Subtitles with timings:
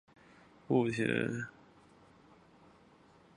[0.67, 1.47] 目前未有任何亚种。